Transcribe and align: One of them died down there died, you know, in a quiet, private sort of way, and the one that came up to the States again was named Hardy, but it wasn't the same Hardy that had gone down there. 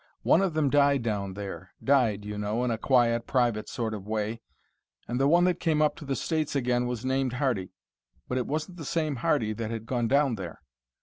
One 0.23 0.41
of 0.41 0.55
them 0.55 0.71
died 0.71 1.03
down 1.03 1.35
there 1.35 1.75
died, 1.83 2.25
you 2.25 2.35
know, 2.35 2.63
in 2.63 2.71
a 2.71 2.79
quiet, 2.79 3.27
private 3.27 3.69
sort 3.69 3.93
of 3.93 4.07
way, 4.07 4.41
and 5.07 5.19
the 5.19 5.27
one 5.27 5.43
that 5.43 5.59
came 5.59 5.79
up 5.79 5.95
to 5.97 6.05
the 6.05 6.15
States 6.15 6.55
again 6.55 6.87
was 6.87 7.05
named 7.05 7.33
Hardy, 7.33 7.75
but 8.27 8.39
it 8.39 8.47
wasn't 8.47 8.77
the 8.77 8.83
same 8.85 9.17
Hardy 9.17 9.53
that 9.53 9.69
had 9.69 9.85
gone 9.85 10.07
down 10.07 10.37
there. 10.37 10.63